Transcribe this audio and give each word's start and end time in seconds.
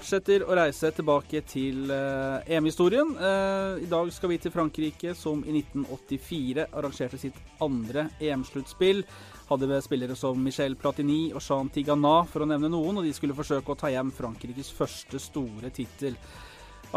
Fortsetter 0.00 0.46
å 0.48 0.54
reise 0.56 0.88
tilbake 0.96 1.42
til 1.44 1.90
eh, 1.92 2.54
EM-historien. 2.56 3.10
Eh, 3.20 3.82
I 3.84 3.88
dag 3.90 4.08
skal 4.14 4.30
vi 4.32 4.38
til 4.40 4.52
Frankrike, 4.54 5.12
som 5.18 5.42
i 5.44 5.52
1984 5.58 6.64
arrangerte 6.70 7.18
sitt 7.20 7.36
andre 7.60 8.06
EM-sluttspill. 8.16 9.02
Hadde 9.50 9.68
med 9.68 9.84
spillere 9.84 10.16
som 10.16 10.40
Michel 10.40 10.78
Platini 10.80 11.34
og 11.34 11.44
Jean 11.44 11.68
Tigana, 11.74 12.22
for 12.30 12.44
å 12.44 12.48
nevne 12.48 12.70
noen, 12.72 13.00
og 13.00 13.04
de 13.04 13.12
skulle 13.16 13.36
forsøke 13.36 13.74
å 13.74 13.76
ta 13.82 13.90
hjem 13.92 14.12
Frankrikes 14.16 14.72
første 14.72 15.20
store 15.20 15.72
tittel. 15.74 16.16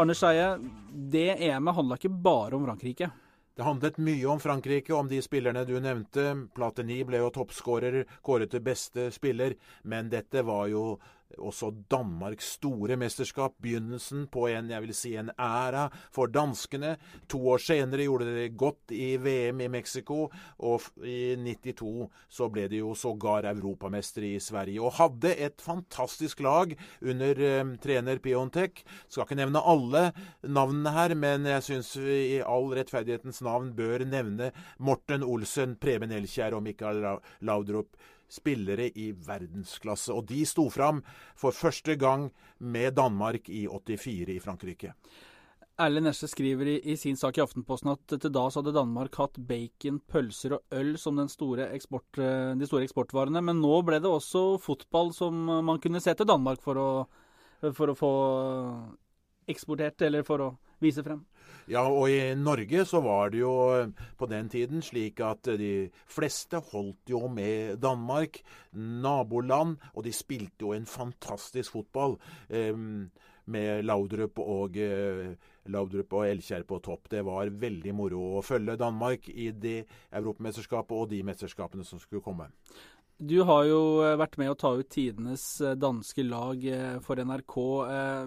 Arne 0.00 0.16
Skeie, 0.16 0.54
det 0.88 1.34
EM-et 1.44 1.76
handla 1.76 2.00
ikke 2.00 2.14
bare 2.24 2.56
om 2.56 2.64
Frankrike. 2.64 3.10
Det 3.54 3.62
handlet 3.62 4.00
mye 4.02 4.30
om 4.32 4.40
Frankrike, 4.42 4.94
om 4.96 5.10
de 5.10 5.20
spillerne 5.22 5.66
du 5.68 5.76
nevnte. 5.78 6.24
Platini 6.56 7.02
ble 7.06 7.20
jo 7.20 7.28
toppskårer, 7.36 8.00
kåret 8.24 8.50
til 8.50 8.64
beste 8.64 9.10
spiller, 9.14 9.54
men 9.84 10.08
dette 10.10 10.42
var 10.42 10.72
jo 10.72 10.96
også 11.38 11.70
Danmarks 11.90 12.54
store 12.58 12.96
mesterskap, 13.00 13.56
begynnelsen 13.62 14.26
på 14.32 14.46
en 14.50 14.70
jeg 14.70 14.84
vil 14.84 14.94
si 14.96 15.14
en 15.18 15.30
æra 15.40 15.86
for 16.14 16.30
danskene. 16.32 16.94
To 17.30 17.40
år 17.54 17.62
senere 17.62 18.06
gjorde 18.06 18.28
de 18.28 18.36
det 18.38 18.56
godt 18.60 18.94
i 18.94 19.14
VM 19.20 19.64
i 19.64 19.70
Mexico, 19.72 20.28
og 20.58 20.86
i 21.04 21.34
92 21.40 22.08
så 22.28 22.48
ble 22.52 22.68
de 22.70 22.82
jo 22.82 22.94
sågar 22.98 23.48
europamestere 23.50 24.34
i 24.34 24.42
Sverige. 24.42 24.82
Og 24.82 24.96
hadde 24.98 25.34
et 25.34 25.60
fantastisk 25.64 26.40
lag 26.44 26.74
under 27.02 27.44
eh, 27.48 27.74
trener 27.82 28.22
Piontek. 28.22 28.84
Skal 29.08 29.26
ikke 29.26 29.40
nevne 29.40 29.62
alle 29.64 30.06
navnene 30.42 30.94
her, 30.94 31.14
men 31.18 31.48
jeg 31.50 31.66
syns 31.66 31.94
vi 31.98 32.20
i 32.36 32.42
all 32.44 32.70
rettferdighetens 32.76 33.42
navn 33.44 33.72
bør 33.76 34.06
nevne 34.08 34.52
Morten 34.78 35.24
Olsen, 35.26 35.78
Preben 35.80 36.12
Elkjær 36.14 36.56
og 36.56 36.64
Mikael 36.66 37.02
Laudrup 37.44 37.96
spillere 38.34 38.90
i 38.90 39.10
verdensklasse. 39.14 40.14
Og 40.14 40.26
de 40.30 40.42
sto 40.48 40.66
fram 40.72 41.02
for 41.38 41.54
første 41.54 41.96
gang 42.00 42.28
med 42.58 42.96
Danmark 42.98 43.48
i 43.48 43.64
84 43.70 44.34
i 44.34 44.42
Frankrike. 44.42 44.94
Erlend 45.74 46.06
Nesje 46.06 46.28
skriver 46.30 46.68
i, 46.70 46.74
i, 46.92 46.94
sin 46.94 47.16
sak 47.18 47.38
i 47.38 47.42
Aftenposten 47.42 47.90
at 47.90 48.12
til 48.12 48.30
da 48.30 48.44
så 48.46 48.60
hadde 48.60 48.76
Danmark 48.76 49.16
hatt 49.18 49.40
bacon, 49.48 49.98
pølser 50.06 50.54
og 50.54 50.76
øl 50.78 50.92
som 51.02 51.18
store 51.30 51.66
eksport, 51.74 52.06
de 52.14 52.68
store 52.68 52.86
eksportvarene. 52.86 53.42
Men 53.42 53.58
nå 53.62 53.80
ble 53.82 53.98
det 53.98 54.10
også 54.10 54.60
fotball 54.62 55.10
som 55.16 55.40
man 55.66 55.80
kunne 55.82 56.02
se 56.02 56.14
til 56.14 56.30
Danmark 56.30 56.62
for 56.62 56.78
å, 56.78 56.90
for 57.74 57.90
å 57.90 57.98
få 57.98 58.12
eksportert, 59.48 60.02
eller 60.06 60.26
for 60.26 60.44
å 60.44 60.50
vise 60.82 61.04
frem. 61.04 61.22
Ja, 61.70 61.86
og 61.88 62.10
i 62.12 62.34
Norge 62.36 62.84
så 62.84 63.00
var 63.00 63.30
det 63.32 63.40
jo 63.40 63.52
på 64.20 64.28
den 64.28 64.50
tiden 64.52 64.82
slik 64.84 65.22
at 65.24 65.48
de 65.56 65.88
fleste 66.12 66.60
holdt 66.72 67.08
jo 67.08 67.24
med 67.32 67.78
Danmark, 67.80 68.42
naboland, 68.76 69.78
og 69.94 70.04
de 70.04 70.12
spilte 70.12 70.66
jo 70.66 70.74
en 70.76 70.84
fantastisk 70.88 71.78
fotball. 71.78 72.18
Eh, 72.50 72.76
med 73.44 73.84
Laudrup 73.84 74.38
og, 74.40 74.76
eh, 74.76 75.34
Laudrup 75.66 76.12
og 76.12 76.26
Elkjær 76.28 76.64
på 76.64 76.80
topp. 76.82 77.08
Det 77.08 77.24
var 77.24 77.48
veldig 77.48 77.94
moro 77.94 78.38
å 78.38 78.44
følge 78.44 78.76
Danmark 78.76 79.28
i 79.28 79.50
det 79.50 79.86
europamesterskapet 80.12 80.92
og 80.92 81.08
de 81.10 81.22
mesterskapene 81.22 81.84
som 81.84 81.98
skulle 81.98 82.22
komme. 82.22 82.48
Du 83.18 83.36
har 83.46 83.64
jo 83.68 83.80
vært 84.18 84.38
med 84.40 84.50
å 84.50 84.56
ta 84.58 84.72
ut 84.74 84.88
tidenes 84.90 85.44
danske 85.78 86.24
lag 86.26 86.64
for 87.04 87.20
NRK. 87.22 87.56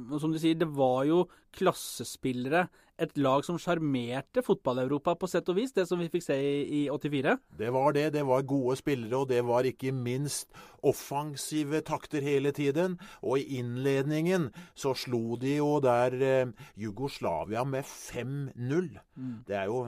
Og 0.08 0.16
som 0.24 0.32
du 0.32 0.40
sier, 0.40 0.56
det 0.58 0.70
var 0.78 1.04
jo 1.10 1.26
klassespillere. 1.58 2.68
Et 2.98 3.12
lag 3.22 3.44
som 3.46 3.60
sjarmerte 3.62 4.42
fotball-Europa 4.42 5.14
på 5.22 5.28
sett 5.30 5.50
og 5.52 5.60
vis, 5.60 5.74
det 5.76 5.86
som 5.86 6.00
vi 6.02 6.10
fikk 6.10 6.24
se 6.26 6.38
i, 6.42 6.62
i 6.80 6.82
84? 6.90 7.36
Det 7.60 7.70
var 7.74 7.94
det. 7.94 8.08
Det 8.16 8.24
var 8.26 8.48
gode 8.50 8.78
spillere, 8.80 9.20
og 9.20 9.30
det 9.30 9.44
var 9.46 9.70
ikke 9.70 9.94
minst 9.94 10.50
offensive 10.82 11.84
takter 11.86 12.26
hele 12.26 12.52
tiden. 12.58 12.98
Og 13.22 13.44
i 13.44 13.60
innledningen 13.60 14.50
så 14.74 14.96
slo 14.98 15.38
de 15.38 15.60
jo 15.60 15.76
der 15.84 16.18
eh, 16.26 16.54
Jugoslavia 16.74 17.68
med 17.70 17.86
5-0. 17.86 18.90
Mm. 19.14 19.36
Det 19.46 19.62
er 19.62 19.70
jo 19.70 19.84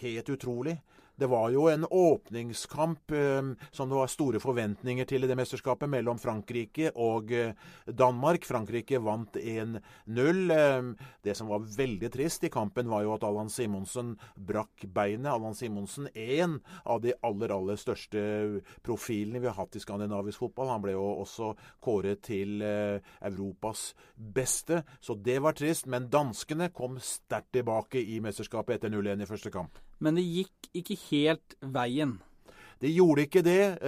helt 0.00 0.32
utrolig. 0.32 0.78
Det 1.16 1.26
var 1.26 1.50
jo 1.54 1.68
en 1.70 1.86
åpningskamp 1.90 3.10
eh, 3.10 3.42
som 3.70 3.88
det 3.88 3.94
var 3.94 4.10
store 4.10 4.40
forventninger 4.42 5.06
til 5.06 5.22
i 5.22 5.28
det 5.30 5.36
mesterskapet, 5.38 5.86
mellom 5.90 6.18
Frankrike 6.18 6.90
og 6.98 7.30
eh, 7.30 7.52
Danmark. 7.86 8.42
Frankrike 8.48 8.98
vant 8.98 9.38
1-0. 9.38 9.78
Eh, 10.56 10.88
det 11.22 11.36
som 11.38 11.52
var 11.52 11.62
veldig 11.76 12.10
trist 12.10 12.48
i 12.48 12.50
kampen, 12.50 12.90
var 12.90 13.06
jo 13.06 13.14
at 13.14 13.26
Allan 13.28 13.52
Simonsen 13.52 14.16
brakk 14.34 14.88
beinet. 14.90 15.30
Allan 15.30 15.54
Simonsen, 15.54 16.10
en 16.14 16.58
av 16.82 17.04
de 17.06 17.14
aller, 17.22 17.54
aller 17.54 17.78
største 17.78 18.26
profilene 18.82 19.38
vi 19.38 19.52
har 19.52 19.58
hatt 19.60 19.78
i 19.78 19.84
skandinavisk 19.86 20.42
fotball. 20.42 20.74
Han 20.74 20.82
ble 20.82 20.98
jo 20.98 21.06
også 21.22 21.54
kåret 21.84 22.26
til 22.26 22.58
Europas 22.64 23.92
beste, 24.16 24.82
så 24.98 25.14
det 25.14 25.38
var 25.46 25.54
trist. 25.54 25.86
Men 25.86 26.10
danskene 26.10 26.72
kom 26.74 26.98
sterkt 26.98 27.54
tilbake 27.54 28.02
i 28.02 28.18
mesterskapet 28.24 28.80
etter 28.80 28.90
0-1 28.90 29.22
i 29.22 29.30
første 29.30 29.54
kamp. 29.54 29.78
Men 29.98 30.18
det 30.18 30.24
gikk 30.26 30.70
ikke 30.74 30.96
helt 31.10 31.56
veien. 31.60 32.18
De 32.82 32.90
gjorde 32.90 33.24
ikke 33.24 33.42
det. 33.46 33.78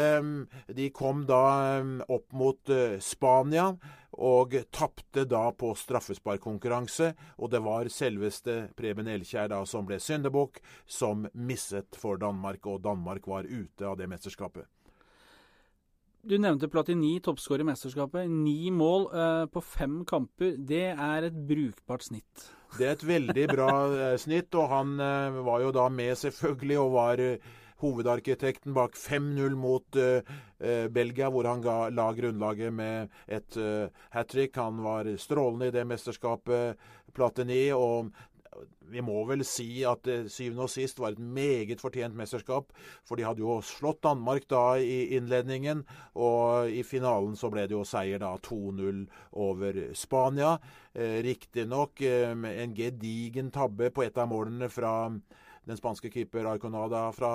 De 0.72 0.86
kom 0.94 1.24
da 1.28 1.82
opp 2.08 2.32
mot 2.32 2.70
Spania 3.02 3.72
og 4.16 4.54
tapte 4.72 5.26
da 5.28 5.50
på 5.52 5.74
straffesparkkonkurranse. 5.76 7.10
Og 7.42 7.50
det 7.52 7.60
var 7.66 7.90
selveste 7.92 8.70
Preben 8.78 9.10
Elkjær 9.12 9.50
da 9.52 9.60
som 9.68 9.84
ble 9.88 9.98
syndebukk, 10.00 10.62
som 10.86 11.26
misset 11.34 11.98
for 11.98 12.16
Danmark, 12.22 12.64
og 12.64 12.80
Danmark 12.86 13.26
var 13.28 13.44
ute 13.50 13.84
av 13.84 13.98
det 14.00 14.08
mesterskapet. 14.08 14.64
Du 16.26 16.34
nevnte 16.42 16.66
Platini, 16.66 17.20
toppskårer 17.22 17.62
i 17.62 17.66
mesterskapet. 17.68 18.26
Ni 18.26 18.70
mål 18.74 19.04
uh, 19.12 19.44
på 19.46 19.60
fem 19.62 20.00
kamper. 20.08 20.56
Det 20.58 20.88
er 20.90 21.26
et 21.28 21.36
brukbart 21.46 22.02
snitt. 22.02 22.48
Det 22.74 22.88
er 22.88 22.96
et 22.96 23.04
veldig 23.06 23.44
bra 23.52 23.68
eh, 23.94 24.16
snitt, 24.18 24.50
og 24.58 24.66
han 24.72 24.96
uh, 24.98 25.38
var 25.46 25.62
jo 25.62 25.70
da 25.76 25.84
med 25.86 26.18
selvfølgelig 26.18 26.80
og 26.82 26.90
var 26.96 27.22
hovedarkitekten 27.84 28.74
bak 28.74 28.98
5-0 28.98 29.54
mot 29.54 30.00
uh, 30.02 30.18
uh, 30.58 30.88
Belgia, 30.90 31.30
hvor 31.30 31.46
han 31.46 31.62
ga, 31.62 31.76
la 31.94 32.08
grunnlaget 32.18 32.74
med 32.74 33.14
et 33.30 33.60
uh, 33.62 33.86
hat 34.10 34.32
trick. 34.34 34.58
Han 34.58 34.82
var 34.82 35.12
strålende 35.22 35.70
i 35.70 35.76
det 35.78 35.86
mesterskapet, 35.86 36.82
Platini. 37.14 37.68
og 37.70 38.10
vi 38.90 39.02
må 39.04 39.24
vel 39.28 39.42
si 39.46 39.82
at 39.88 40.04
det 40.06 40.30
syvende 40.32 40.66
og 40.66 40.72
sist 40.72 41.00
var 41.02 41.14
et 41.14 41.20
meget 41.20 41.82
fortjent 41.82 42.16
mesterskap. 42.16 42.72
For 43.06 43.18
de 43.18 43.26
hadde 43.26 43.42
jo 43.42 43.58
slått 43.64 44.02
Danmark 44.06 44.46
da 44.50 44.76
i 44.78 45.16
innledningen, 45.16 45.84
og 46.14 46.70
i 46.70 46.84
finalen 46.86 47.36
så 47.36 47.50
ble 47.52 47.66
det 47.66 47.76
jo 47.76 47.84
seier 47.86 48.22
da 48.22 48.34
2-0 48.46 49.04
over 49.46 49.80
Spania. 49.98 50.56
Eh, 50.94 51.18
Riktignok 51.26 52.00
eh, 52.06 52.30
en 52.32 52.76
gedigen 52.76 53.50
tabbe 53.54 53.90
på 53.90 54.06
et 54.06 54.18
av 54.18 54.30
målene 54.30 54.70
fra 54.72 54.94
den 55.66 55.80
spanske 55.80 56.12
keeper 56.14 56.46
Arconada 56.46 57.08
fra 57.16 57.32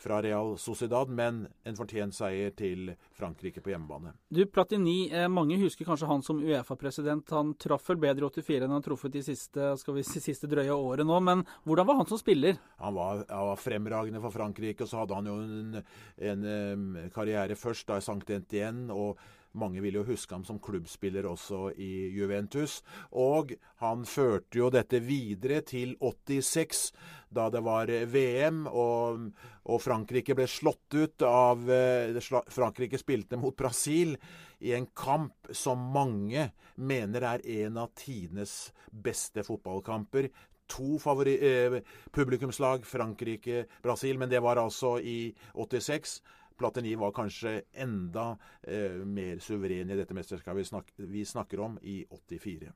fra 0.00 0.22
Real 0.24 0.54
Sociedad, 0.58 1.08
men 1.08 1.42
en 1.64 1.76
fortjent 1.76 2.16
seier 2.16 2.54
til 2.56 2.92
Frankrike 3.16 3.60
på 3.60 3.72
hjemmebane. 3.72 4.14
Du, 4.32 4.42
Platini, 4.48 5.10
eh, 5.12 5.28
mange 5.28 5.58
husker 5.60 5.88
kanskje 5.88 6.08
han 6.08 6.24
som 6.24 6.40
Uefa-president. 6.40 7.28
Han 7.36 7.52
traff 7.60 7.90
vel 7.90 8.00
bedre 8.00 8.24
i 8.24 8.30
84 8.30 8.64
enn 8.64 8.70
han 8.70 8.78
har 8.78 8.86
truffet 8.86 9.12
de 9.12 9.24
siste, 9.26 9.72
skal 9.80 9.98
vi 9.98 10.06
si, 10.06 10.22
siste 10.24 10.48
drøye 10.50 10.72
året 10.72 11.06
nå. 11.06 11.18
Men 11.24 11.44
hvordan 11.68 11.90
var 11.90 12.00
han 12.00 12.08
som 12.08 12.20
spiller? 12.20 12.56
Han 12.80 12.96
var, 12.96 13.26
han 13.28 13.50
var 13.52 13.60
fremragende 13.60 14.22
for 14.24 14.34
Frankrike, 14.34 14.86
og 14.86 14.92
så 14.92 15.02
hadde 15.02 15.20
han 15.20 15.28
jo 15.28 15.36
en, 15.44 15.82
en, 16.30 16.48
en 16.54 17.12
karriere 17.12 17.58
først 17.58 17.88
da 17.90 18.00
i 18.00 18.06
Sankt 18.06 18.32
Etienne. 18.32 18.88
og 18.94 19.20
mange 19.58 19.82
vil 19.82 19.98
jo 19.98 20.04
huske 20.06 20.34
ham 20.34 20.44
som 20.46 20.60
klubbspiller 20.62 21.26
også 21.30 21.70
i 21.80 22.10
Juventus. 22.14 22.80
Og 23.10 23.54
han 23.82 24.04
førte 24.08 24.60
jo 24.60 24.70
dette 24.72 25.00
videre 25.02 25.60
til 25.66 25.96
86, 26.00 26.90
da 27.30 27.48
det 27.50 27.62
var 27.66 27.90
VM 28.10 28.64
og, 28.70 29.30
og 29.70 29.82
Frankrike 29.82 30.36
ble 30.38 30.46
slått 30.50 30.98
ut 30.98 31.26
av 31.26 31.66
eh, 31.70 32.20
Frankrike 32.50 32.98
spilte 32.98 33.38
mot 33.38 33.56
Brasil 33.56 34.16
i 34.60 34.74
en 34.76 34.88
kamp 34.96 35.50
som 35.56 35.80
mange 35.94 36.50
mener 36.80 37.26
er 37.26 37.44
en 37.62 37.78
av 37.80 37.92
tidenes 37.96 38.72
beste 38.90 39.44
fotballkamper 39.46 40.30
to 40.70 40.98
eh, 41.26 41.80
publikumslag, 42.14 42.86
Frankrike-Brasil, 42.86 44.18
men 44.18 44.30
det 44.30 44.40
var 44.40 44.56
altså 44.56 44.98
i 44.98 45.34
86. 45.54 46.20
Platini 46.60 46.96
var 47.00 47.14
kanskje 47.16 47.62
enda 47.72 48.34
eh, 48.62 49.00
mer 49.04 49.40
suveren 49.42 49.90
i 49.90 49.98
dette 49.98 50.16
mesterskapet 50.16 50.60
vi, 50.60 50.68
snak 50.68 50.92
vi 51.10 51.24
snakker 51.26 51.64
om, 51.64 51.80
i 51.82 52.02
84. 52.10 52.70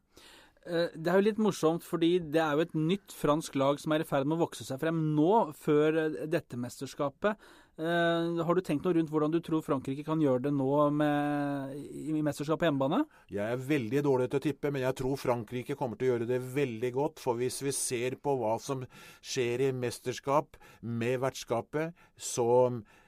Eh, 0.64 0.94
det 0.96 1.10
er 1.12 1.18
jo 1.18 1.26
litt 1.26 1.42
morsomt, 1.42 1.84
fordi 1.84 2.14
det 2.32 2.40
er 2.40 2.56
jo 2.56 2.64
et 2.64 2.78
nytt 2.78 3.12
fransk 3.12 3.56
lag 3.60 3.80
som 3.80 3.92
er 3.92 4.00
i 4.00 4.08
ferd 4.08 4.24
med 4.24 4.38
å 4.38 4.46
vokse 4.46 4.64
seg 4.64 4.80
frem 4.80 4.96
nå, 5.16 5.50
før 5.60 6.00
eh, 6.06 6.16
dette 6.30 6.58
mesterskapet. 6.60 7.52
Uh, 7.74 8.38
har 8.46 8.54
du 8.54 8.60
tenkt 8.62 8.84
noe 8.86 8.94
rundt 8.94 9.10
hvordan 9.10 9.32
du 9.34 9.40
tror 9.42 9.58
Frankrike 9.66 10.04
kan 10.06 10.20
gjøre 10.22 10.44
det 10.44 10.52
nå 10.54 10.68
med, 10.94 11.72
i 11.74 12.20
mesterskapet 12.22 12.60
på 12.60 12.68
hjemmebane? 12.68 13.00
Jeg 13.34 13.50
er 13.50 13.64
veldig 13.66 14.02
dårlig 14.06 14.28
til 14.30 14.38
å 14.38 14.44
tippe, 14.44 14.70
men 14.70 14.84
jeg 14.84 14.96
tror 15.00 15.18
Frankrike 15.18 15.74
kommer 15.80 15.98
til 15.98 16.06
å 16.06 16.12
gjøre 16.12 16.28
det 16.30 16.38
veldig 16.54 16.92
godt. 16.94 17.18
For 17.18 17.34
hvis 17.40 17.58
vi 17.66 17.74
ser 17.74 18.14
på 18.22 18.36
hva 18.38 18.54
som 18.62 18.86
skjer 19.18 19.66
i 19.66 19.72
mesterskap 19.74 20.54
med 20.86 21.18
vertskapet, 21.26 21.98
så 22.14 22.46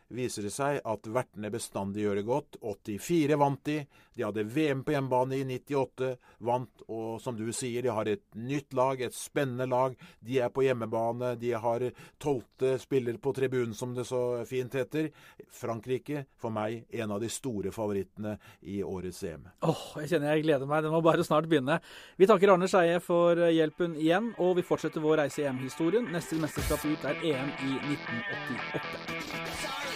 viser 0.09 0.47
det 0.47 0.53
seg 0.55 0.81
at 0.87 1.09
vertene 1.11 1.51
bestandig 1.53 2.05
gjør 2.05 2.21
det 2.21 2.27
godt. 2.29 2.59
84 2.63 3.39
vant 3.41 3.63
de. 3.67 3.81
De 4.17 4.25
hadde 4.25 4.47
VM 4.49 4.81
på 4.85 4.95
hjemmebane 4.95 5.37
i 5.37 5.45
98, 5.45 6.15
vant. 6.49 6.85
Og 6.89 7.21
som 7.21 7.37
du 7.37 7.45
sier, 7.53 7.85
de 7.85 7.93
har 7.93 8.09
et 8.09 8.25
nytt 8.39 8.73
lag, 8.77 9.01
et 9.05 9.15
spennende 9.15 9.67
lag. 9.69 9.97
De 10.25 10.39
er 10.41 10.53
på 10.55 10.65
hjemmebane. 10.65 11.35
De 11.41 11.53
har 11.53 11.85
tolvte 12.23 12.77
spiller 12.81 13.19
på 13.21 13.35
tribunen, 13.37 13.75
som 13.77 13.93
det 13.95 14.07
så 14.09 14.23
fint 14.49 14.73
heter. 14.79 15.11
Frankrike, 15.53 16.25
for 16.41 16.55
meg, 16.55 16.87
en 16.97 17.13
av 17.13 17.21
de 17.21 17.31
store 17.33 17.75
favorittene 17.75 18.37
i 18.63 18.81
årets 18.87 19.21
EM. 19.29 19.51
Åh, 19.61 19.75
oh, 19.75 19.85
jeg 20.01 20.15
kjenner 20.15 20.33
jeg 20.33 20.47
gleder 20.47 20.71
meg. 20.71 20.87
Det 20.87 20.95
må 20.95 21.03
bare 21.05 21.27
snart 21.27 21.51
begynne. 21.51 21.81
Vi 22.17 22.31
takker 22.31 22.55
Arne 22.55 22.71
Skeie 22.73 23.03
for 23.05 23.37
hjelpen 23.51 23.99
igjen, 24.01 24.33
og 24.41 24.57
vi 24.57 24.65
fortsetter 24.65 25.05
vår 25.05 25.27
reise 25.27 25.45
i 25.45 25.51
EM-historien. 25.51 26.09
Neste 26.15 26.41
mesterskap 26.41 26.89
ut 26.89 27.05
er 27.05 27.21
EM 27.21 27.53
i 27.69 27.77
1988. 27.99 29.96